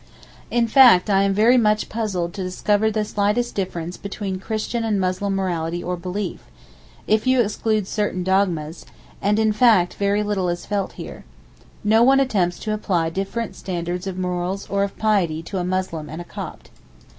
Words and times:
In 0.49 0.67
fact, 0.67 1.11
I 1.11 1.21
am 1.21 1.31
very 1.35 1.57
much 1.59 1.87
puzzled 1.87 2.33
to 2.33 2.41
discover 2.43 2.89
the 2.89 3.05
slightest 3.05 3.53
difference 3.53 3.97
between 3.97 4.39
Christian 4.39 4.83
and 4.83 4.99
Muslim 4.99 5.35
morality 5.35 5.83
or 5.83 5.95
belief—if 5.95 7.27
you 7.27 7.39
exclude 7.39 7.87
certain 7.87 8.23
dogmas—and 8.23 9.37
in 9.37 9.53
fact, 9.53 9.93
very 9.93 10.23
little 10.23 10.49
is 10.49 10.65
felt 10.65 10.93
here. 10.93 11.23
No 11.83 12.01
one 12.01 12.19
attempts 12.19 12.57
to 12.61 12.73
apply 12.73 13.11
different 13.11 13.55
standards 13.55 14.07
of 14.07 14.17
morals 14.17 14.67
or 14.71 14.83
of 14.83 14.97
piety 14.97 15.43
to 15.43 15.59
a 15.59 15.63
Muslim 15.63 16.09
and 16.09 16.19
a 16.19 16.25
Copt. 16.25 16.71